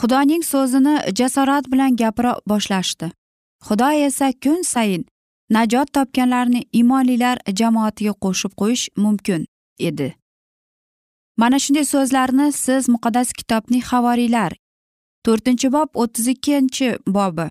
Xudoning 0.00 0.44
so'zini 0.52 0.94
jasorat 1.18 1.64
bilan 1.72 1.96
gapira 1.96 2.32
boshlashdi. 2.50 3.10
Xudo 3.66 3.90
esa 4.06 4.32
kun 4.42 4.62
sayin 4.72 5.04
najot 5.50 5.92
topganlarni 5.96 6.64
imonlilar 6.72 7.38
jamoatiga 7.60 8.14
qo'shib 8.24 8.52
qo'yish 8.60 8.88
mumkin 8.96 9.46
edi. 9.78 10.08
Mana 11.36 11.58
shunday 11.58 11.84
so'zlarni 11.94 12.52
siz 12.52 12.88
muqaddas 12.94 13.32
kitobning 13.38 13.84
havoriylar 13.90 14.52
to'rtinchi 15.24 15.68
bob 15.76 15.90
o'ttiz 16.02 16.26
ikkinchi 16.34 16.88
bobi 17.16 17.46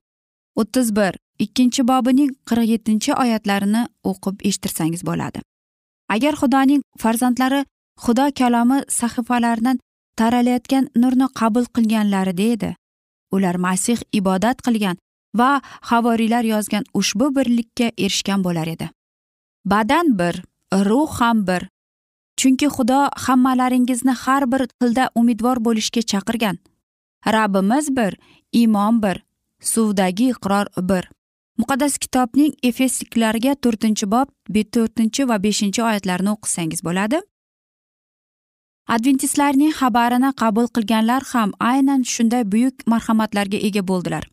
o'ttiz 0.62 0.96
bir 0.96 1.14
ikkinchi 1.46 1.88
bobining 1.92 2.32
qirq 2.50 2.68
yettinchi 2.74 3.12
oyatlarini 3.24 3.84
o'qib 4.12 4.36
eshittirsangiz 4.48 5.02
bo'ladi. 5.10 5.40
Agar 6.16 6.34
xudoning 6.42 6.82
farzandlari 7.02 7.62
xudo 8.04 8.26
kalomi 8.40 8.78
sahifalaridan 9.00 9.80
taralayotgan 10.20 10.90
nurni 11.02 11.28
qabul 11.40 11.66
qilganlarida 11.76 12.46
edi 12.56 12.72
ular 13.32 13.56
masih 13.56 14.00
ibodat 14.20 14.62
qilgan 14.66 14.98
va 15.40 15.62
havoriylar 15.90 16.44
yozgan 16.44 16.84
ushbu 16.94 17.36
birlikka 17.36 17.92
erishgan 17.98 18.44
bo'lar 18.44 18.68
edi. 18.68 18.90
Badan 19.66 20.20
bir 20.20 20.44
ruh 20.90 21.12
ham 21.20 21.48
bir. 21.48 21.70
Chunki 22.40 22.68
xudo 22.76 23.02
hammalaringizni 23.26 24.14
har 24.24 24.52
bir 24.52 24.68
tilda 24.68 25.10
umidvor 25.16 25.58
bo'lishga 25.66 26.02
chaqirgan. 26.02 26.58
Rabbimiz 27.28 27.96
bir 27.98 28.18
iymon 28.52 29.04
bir 29.04 29.24
suvdagi 29.62 30.30
iqror 30.34 30.66
bir. 30.78 31.04
Muqaddas 31.60 31.98
kitobning 32.04 32.54
efesliklarga 32.70 33.56
to'rtinchi 33.64 34.12
bob 34.14 34.28
to'rtinchi 34.76 35.28
va 35.30 35.38
beshinchi 35.44 35.84
oyatlarini 35.84 36.32
o'qisangiz 36.36 36.84
bo'ladi. 36.88 37.20
Adventistlarning 38.96 39.74
xabarini 39.80 40.32
qabul 40.42 40.68
qilganlar 40.76 41.24
ham 41.34 41.52
aynan 41.72 42.02
shunday 42.14 42.44
buyuk 42.52 42.76
marhamatlarga 42.94 43.58
ega 43.68 43.88
bo'ldilar. 43.92 44.24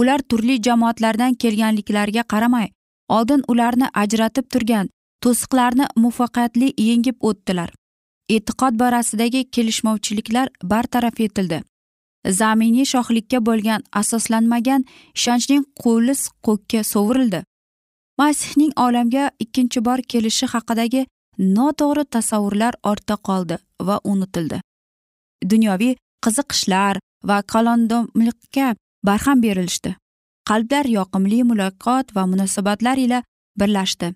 Ular 0.00 0.20
turli 0.30 0.56
jamoatlardan 0.66 1.34
kelganliklariga 1.42 2.22
qaramay 2.32 2.68
oldin 3.08 3.42
ularni 3.52 3.88
ajratib 4.02 4.46
turgan 4.52 4.90
to'siqlarni 5.24 5.86
muvaffaqiyatli 6.02 6.68
yengib 6.88 7.16
o'tdilar. 7.28 7.70
E'tiqod 8.34 8.74
borasidagi 8.82 9.50
kelishmovchiliklar 9.54 10.48
bartaraf 10.72 11.20
etildi. 11.26 11.62
Zaminiy 12.30 12.86
shohlikka 12.92 13.38
bo'lgan 13.48 13.82
asoslanmagan 14.00 14.84
ishonchning 15.18 15.64
qo'li 15.82 16.14
ko'kka 16.46 16.84
sovurildi. 16.92 17.42
Masihning 18.18 18.72
olamga 18.86 19.30
ikkinchi 19.44 19.84
bor 19.84 19.98
kelishi 20.12 20.46
haqidagi 20.54 21.06
noto'g'ri 21.56 22.04
tasavvurlar 22.14 22.74
ortda 22.90 23.16
qoldi 23.28 23.56
va 23.88 23.96
unutildi. 24.12 24.60
Dunyoviy 25.50 25.94
qiziqishlar 26.24 26.94
va 27.28 27.42
kalondomlikka 27.52 28.74
barham 29.08 29.42
berilishdi. 29.42 29.96
Qalblar 30.48 30.86
yoqimli 30.98 31.42
muloqot 31.50 32.14
va 32.16 32.22
munosabatlar 32.32 32.96
ila 33.06 33.22
birlashdi. 33.60 34.14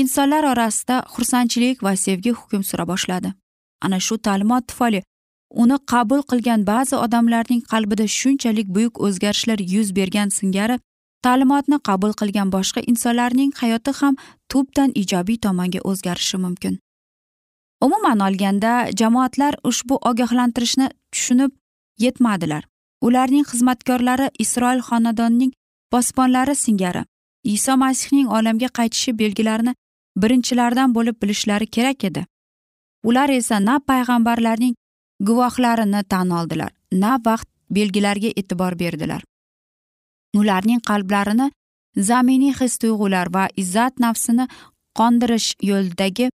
Insonlar 0.00 0.44
orasida 0.52 0.96
xursandchilik 1.14 1.82
va 1.86 1.92
sevgi 1.96 2.32
hukm 2.38 2.62
sura 2.68 2.84
boshladi. 2.92 3.32
Ana 3.84 3.98
shu 4.06 4.18
ta'limot 4.26 4.66
tufayli 4.68 5.02
uni 5.50 5.78
qabul 5.92 6.22
qilgan 6.30 6.66
ba'zi 6.66 6.96
odamlarning 6.96 7.62
qalbida 7.72 8.06
shunchalik 8.18 8.68
buyuk 8.76 9.00
o'zgarishlar 9.06 9.58
yuz 9.74 9.88
bergan 9.98 10.28
singari 10.38 10.78
ta'limotni 11.24 11.78
qabul 11.88 12.12
qilgan 12.20 12.48
boshqa 12.56 12.80
insonlarning 12.90 13.52
hayoti 13.60 13.92
ham 14.00 14.14
tubdan 14.50 14.90
ijobiy 15.02 15.38
tomonga 15.46 15.80
o'zgarishi 15.90 16.36
mumkin. 16.44 16.78
Umuman 17.86 18.20
olganda 18.26 18.72
jamoatlar 19.00 19.54
ushbu 19.70 19.94
ogohlantirishni 20.10 20.86
tushunib 21.12 21.52
yetmadilar. 22.04 22.62
Ularning 23.06 23.44
xizmatkorlari 23.50 24.30
isroil 24.44 24.80
xonadonining 24.88 25.52
posbonlari 25.92 26.54
singari 26.54 27.02
iso 27.44 27.76
masihning 27.76 28.28
olamga 28.38 28.68
qaytishi 28.78 29.18
belgilarini 29.18 29.74
birinchilardan 30.22 30.94
bo'lib 30.96 31.16
bilishlari 31.22 31.66
kerak 31.66 32.04
edi. 32.04 32.22
Ular 33.08 33.28
esa 33.30 33.60
na 33.60 33.76
payg'ambarlarning 33.88 34.74
guvohlarini 35.20 36.02
tan 36.08 36.30
oldilar. 36.30 36.72
Na 36.92 37.18
vaqt 37.26 37.48
belgilariga 37.70 38.30
e'tibor 38.36 38.78
berdilar. 38.78 39.22
Ularning 40.34 40.80
qalblarini 40.88 41.50
zaminiy 41.96 42.54
his 42.60 42.78
tuyg'ular 42.78 43.32
va 43.34 43.48
izzat 43.56 43.98
nafsini 43.98 44.48
qondirish 44.98 45.54
yo'lidagi 45.62 46.30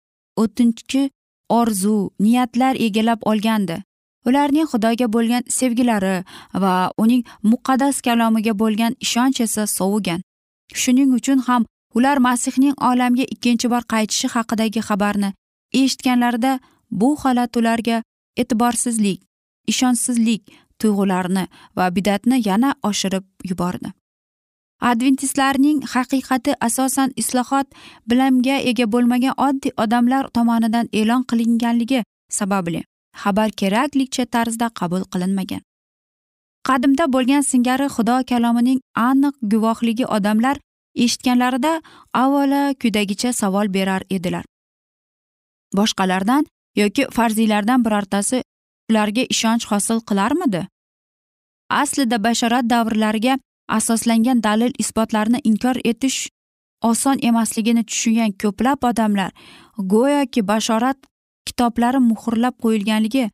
o'tinchi 0.42 1.10
orzu 1.48 2.10
niyatlar 2.20 2.74
egallab 2.86 3.20
olgandi. 3.22 3.82
Ularning 4.26 4.66
xudoga 4.72 5.06
bo'lgan 5.14 5.42
sevgilari 5.58 6.24
va 6.62 6.74
uning 6.98 7.22
muqaddas 7.42 8.00
kalomiga 8.06 8.52
bo'lgan 8.62 8.96
ishonch 9.00 9.40
esa 9.40 9.66
sovigan 9.66 10.20
shuning 10.74 11.14
uchun 11.14 11.38
ham 11.46 11.66
ular 11.94 12.18
masihning 12.18 12.74
olamga 12.90 13.24
ikkinchi 13.34 13.70
bor 13.70 13.82
qaytishi 13.92 14.28
haqidagi 14.34 14.80
xabarni 14.88 15.30
eshitganlarida 15.80 16.52
bu 16.90 17.10
holat 17.22 17.56
ularga 17.56 18.02
e'tiborsizlik 18.40 19.20
ishonchsizlik 19.72 20.42
tuyg'ularini 20.80 21.44
va 21.76 21.86
bidatni 21.96 22.40
yana 22.48 22.74
oshirib 22.82 23.24
yubordi. 23.50 23.92
Adventistlarning 24.80 25.78
haqiqati 25.94 26.52
asosan 26.60 27.12
islohot 27.16 27.66
bilimga 28.10 28.56
ega 28.70 28.86
bo'lmagan 28.92 29.34
oddiy 29.48 29.72
odamlar 29.84 30.28
tomonidan 30.36 30.86
e'lon 30.92 31.22
qilinganligi 31.30 32.02
sababli 32.38 32.82
xabar 33.22 33.50
keraklicha 33.60 34.24
tarzda 34.34 34.68
qabul 34.80 35.02
qilinmagan. 35.12 35.62
Qadimda 36.68 37.04
bo'lgan 37.14 37.42
singari 37.50 37.86
xudo 37.96 38.16
kalomining 38.30 38.80
aniq 39.08 39.34
guvohligi 39.52 40.06
odamlar 40.16 40.56
eshitganlarida 41.04 41.72
avvalo 42.22 42.62
quyidagicha 42.80 43.32
savol 43.40 43.72
berar 43.76 44.02
edilar. 44.10 44.44
Boshqalardan 45.76 46.46
yoki 46.76 47.06
farziylardan 47.16 47.84
birortasi 47.84 48.42
ularga 48.90 49.22
ishonch 49.34 49.66
hosil 49.70 50.00
qilarmidi? 50.08 50.66
Aslida 51.70 52.24
bashorat 52.24 52.70
davrlariga 52.70 53.38
asoslangan 53.68 54.42
dalil 54.42 54.72
isbotlarni 54.78 55.40
inkor 55.44 55.76
etish 55.84 56.28
oson 56.82 57.18
emasligini 57.22 57.84
tushungan 57.84 58.32
ko'plab 58.42 58.84
odamlar 58.90 59.30
go'yoki 59.92 60.46
bashorat 60.48 60.98
kitoblari 61.46 62.00
muhrlab 62.10 62.54
qo'yilganligi 62.62 63.30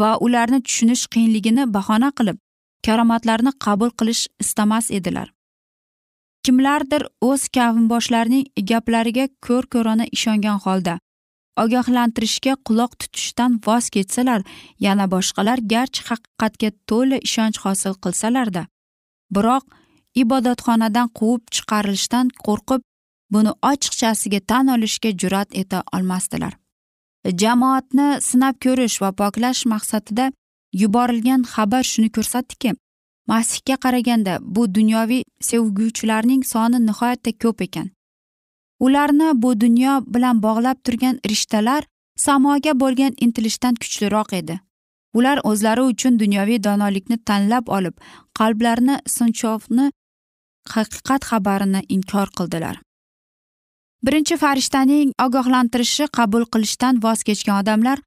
va 0.00 0.10
ularni 0.26 0.62
tushunish 0.62 1.04
qiyinligini 1.12 1.72
bahona 1.76 2.10
qilib 2.18 2.38
karomatlarni 2.86 3.52
qabul 3.64 3.90
qilish 3.98 4.26
istamas 4.40 4.90
edilar. 4.90 5.28
Kimlardir 6.44 7.02
o'z 7.20 7.48
kavmboshlarining 7.56 8.44
gaplariga 8.70 9.28
ko'r 9.46 9.64
ko'rona 9.74 10.06
ishongan 10.16 10.58
holda 10.64 10.98
ogohlantirishga 11.62 12.54
quloq 12.66 12.92
tutishdan 13.00 13.52
voz 13.66 13.84
kechsalar 13.94 14.40
yana 14.86 15.06
boshqalar 15.14 15.58
garchi 15.72 16.02
haqiqatga 16.08 16.70
to'la 16.88 17.18
ishonch 17.28 17.58
hosil 17.64 17.94
qilsalarda. 18.04 18.62
Biroq 19.34 19.64
ibodatxonadan 20.22 21.08
quvib 21.18 21.42
chiqarilishdan 21.54 22.26
qo'rqib 22.46 22.82
buni 23.34 23.52
ochiqchasiga 23.70 24.40
tan 24.50 24.66
olishga 24.74 25.10
jur'at 25.20 25.48
eta 25.62 25.78
olmasdilar. 25.96 26.54
Jamoatni 27.42 28.08
sinab 28.28 28.54
ko'rish 28.64 28.96
va 29.02 29.10
poklash 29.20 29.62
maqsadida 29.72 30.26
yuborilgan 30.82 31.42
xabar 31.52 31.84
shuni 31.92 32.10
ko'rsatdiki 32.16 32.70
masihga 33.30 33.76
qaraganda 33.84 34.38
bu 34.54 34.62
dunyoviy 34.74 35.22
sevguvchilarning 35.48 36.42
soni 36.52 36.78
nihoyatda 36.88 37.30
ko'p 37.42 37.58
ekan. 37.66 37.86
Ularni 38.86 39.28
bu 39.42 39.50
dunyo 39.60 39.94
bilan 40.14 40.42
bog'lab 40.42 40.78
turgan 40.84 41.16
rishtalar 41.30 41.82
samoga 42.26 42.72
bo'lgan 42.82 43.12
intilishdan 43.24 43.74
kuchliroq 43.82 44.32
edi. 44.40 44.60
Ular 45.18 45.38
o'zlari 45.50 45.82
uchun 45.92 46.18
dunyoviy 46.22 46.58
donolikni 46.66 47.16
tanlab 47.28 47.68
olib 47.76 47.94
qalblarini 48.38 48.96
sinchovni 49.16 49.86
haqiqat 50.74 51.22
xabarini 51.30 51.80
inkor 51.96 52.28
qildilar. 52.38 52.76
Birinchi 54.04 54.36
farishtaning 54.36 55.12
ogohlantirishi 55.26 56.06
qabul 56.18 56.44
qilishdan 56.52 56.94
voz 57.04 57.22
kechgan 57.28 57.62
odamlar 57.62 57.98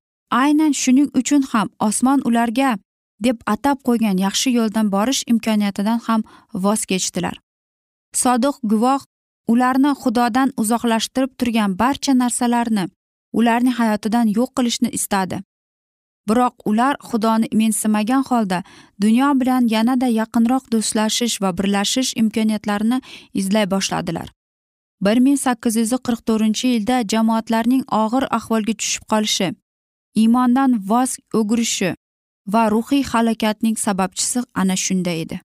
aynan 0.44 0.74
shuning 0.82 1.10
uchun 1.20 1.42
ham 1.52 1.68
osmon 1.88 2.20
ularga 2.30 2.72
deb 3.26 3.38
atab 3.54 3.78
qo'ygan 3.88 4.18
yaxshi 4.26 4.50
yo'ldan 4.58 4.92
borish 4.96 5.22
imkoniyatidan 5.34 6.00
ham 6.08 6.22
voz 6.54 6.82
kechdilar. 6.92 7.36
Sodiq 8.22 8.56
guvoh 8.72 9.02
ularni 9.52 9.92
xudodan 10.02 10.50
uzoqlashtirib 10.62 11.32
turgan 11.40 11.80
barcha 11.82 12.14
narsalarni 12.22 12.86
ularning 13.40 13.76
hayotidan 13.80 14.28
yo'q 14.38 14.50
qilishni 14.58 14.90
istadi. 15.00 15.42
Biroq 16.30 16.56
ular 16.70 16.96
xudoni 17.10 17.48
mensimagan 17.60 18.24
holda 18.30 18.64
dunyo 19.02 19.30
bilan 19.42 19.68
yanada 19.76 20.08
yaqinroq 20.22 20.64
do'stlashish 20.74 21.36
va 21.42 21.52
birlashish 21.58 22.12
imkoniyatlarini 22.22 23.00
izlay 23.34 23.66
boshladilar. 23.74 24.28
Bir 25.06 25.18
ming 25.26 25.40
sakkiz 25.46 25.76
yuz 25.82 25.92
qirq 26.08 26.22
to'rtinchi 26.28 26.68
yilda 26.74 26.98
jamoatlarning 27.14 27.84
og'ir 28.02 28.24
ahvolga 28.38 28.74
tushib 28.82 29.04
qolishi 29.12 29.48
iymondan 30.22 30.72
voz 30.90 31.12
o'girishi 31.40 31.96
va 32.54 32.64
ruhiy 32.74 33.04
halokatning 33.12 33.78
sababchisi 33.86 34.40
ana 34.62 34.76
shunda 34.86 35.14
edi. 35.24 35.40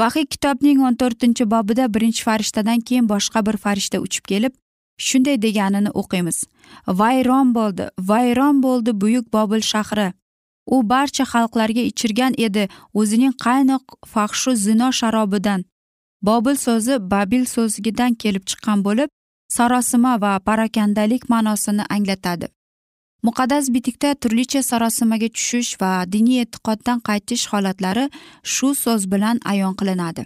Vahiy 0.00 0.26
kitobning 0.32 0.80
o'n 0.86 0.94
to'rtinchi 1.00 1.44
bobida 1.54 1.84
birinchi 1.94 2.22
farishtadan 2.28 2.80
keyin 2.80 3.08
boshqa 3.12 3.46
bir 3.46 3.56
farishta 3.64 3.98
uchib 4.06 4.24
kelib 4.32 4.52
shunday 4.98 5.36
deganini 5.42 5.90
o'qiymiz. 6.00 6.38
Vayron 7.00 7.54
bo'ldi 7.56 7.84
vayron 8.10 8.62
bo'ldi 8.62 9.00
buyuk 9.00 9.32
bobil 9.32 9.62
shahri. 9.72 10.12
U 10.66 10.76
barcha 10.88 11.24
xalqlarga 11.32 11.82
ichirgan 11.90 12.34
edi 12.46 12.68
o'zining 12.94 13.34
qaynoq 13.46 13.84
fahshu 14.14 14.56
zino 14.66 14.88
sharobidan. 15.00 15.64
Bobil 16.22 16.56
so'zi 16.66 16.94
babil 17.10 17.44
so'zidan 17.54 18.14
kelib 18.22 18.44
chiqqan 18.50 18.84
bo'lib 18.86 19.10
sarosima 19.56 20.20
va 20.20 20.32
parakandalik 20.48 21.28
ma'nosini 21.32 21.84
anglatadi. 21.96 22.57
Muqaddas 23.26 23.64
bitikda 23.74 24.14
turlicha 24.14 24.62
sarosimaga 24.62 25.28
tushish 25.36 25.72
va 25.80 25.92
diniy 26.14 26.42
e'tiqoddan 26.44 26.98
qaytish 27.08 27.44
holatlari 27.52 28.04
shu 28.54 28.74
so'z 28.82 29.02
bilan 29.12 29.40
ayon 29.52 29.74
qilinadi. 29.80 30.22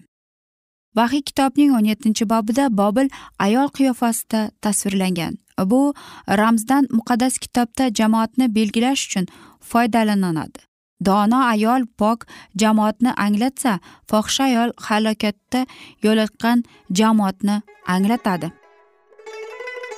Vahiy 0.97 1.23
kitobning 1.29 1.71
o'n 1.77 1.87
yettinchi 1.91 2.25
bobida 2.33 2.65
bobil 2.81 3.09
ayol 3.47 3.69
qiyofasida 3.77 4.41
tasvirlangan. 4.65 5.35
Bu 5.73 5.95
ramzdan 6.41 6.85
muqaddas 6.99 7.39
kitobda 7.45 7.85
jamoatni 7.99 8.55
belgilash 8.57 9.03
uchun 9.07 9.27
foydalaniladi. 9.71 10.59
Dono 11.07 11.41
ayol 11.53 11.83
pok 11.99 12.27
jamoatni 12.63 13.11
anglatsa 13.27 13.73
fohisha 14.11 14.45
ayol 14.45 14.71
halokatda 14.87 15.61
yo'liqqan 16.05 16.65
jamoatni 16.99 17.57
anglatadi. 17.95 18.53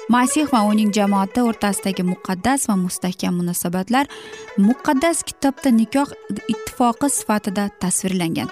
Masih 0.09 0.47
va 0.53 0.61
uning 0.71 0.93
jamoati 0.93 1.41
o'rtasidagi 1.49 2.03
muqaddas 2.03 2.69
va 2.69 2.77
mustahkam 2.77 3.35
munosabatlar 3.41 4.07
muqaddas 4.59 5.23
kitobda 5.29 5.71
nikoh 5.71 6.09
ittifoqi 6.53 7.09
sifatida 7.19 7.69
tasvirlangan. 7.81 8.49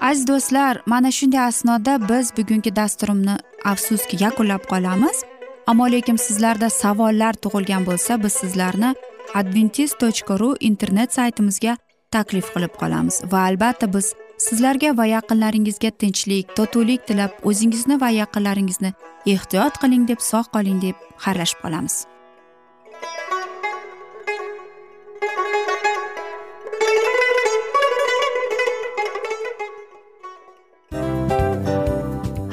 Aziz 0.00 0.24
do'stlar 0.30 0.82
mana 0.86 1.10
shunday 1.10 1.42
asnoda 1.50 2.08
biz 2.08 2.26
bugungi 2.36 2.70
dasturimni 2.76 3.34
afsuski 3.64 4.24
yakunlab 4.24 4.62
qolamiz. 4.72 5.24
Ammo 5.66 5.86
lekin 5.94 6.16
sizlarda 6.16 6.68
savollar 6.70 7.34
tug'ilgan 7.42 7.82
bo'lsa 7.88 8.22
biz 8.22 8.32
sizlarni 8.32 8.94
adventis 9.34 9.92
tochka 10.00 10.38
ru 10.40 10.54
internet 10.60 11.12
saytimizga 11.18 11.76
taklif 12.10 12.46
qilib 12.54 12.74
qolamiz 12.80 13.20
va 13.32 13.40
albatta 13.48 13.86
biz 13.94 14.14
sizlarga 14.38 14.92
va 14.98 15.06
yaqinlaringizga 15.10 15.90
tinchlik 16.00 16.54
totuvlik 16.58 17.06
tilab 17.06 17.32
o'zingizni 17.50 17.96
va 18.02 18.10
yaqinlaringizni 18.14 18.92
ehtiyot 19.34 19.80
qiling 19.82 20.04
deb 20.10 20.22
sog' 20.30 20.50
qoling 20.54 20.78
deb 20.84 20.96
xayrlashib 21.24 21.58
qolamiz. 21.64 21.96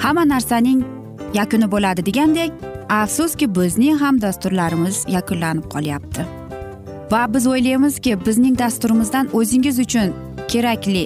Hamma 0.06 0.24
narsaning 0.34 0.82
yakuni 1.40 1.68
bo'ladi 1.74 2.06
degandek 2.10 2.66
afsuski 3.02 3.46
bizning 3.60 4.02
ham 4.02 4.22
dasturlarimiz 4.26 5.06
yakunlanib 5.18 5.70
qolyapti. 5.74 6.26
Va 7.12 7.22
biz 7.34 7.48
o'ylaymizki 7.54 8.18
bizning 8.26 8.58
dasturimizdan 8.64 9.30
o'zingiz 9.40 9.80
uchun 9.86 10.14
kerakli 10.52 11.06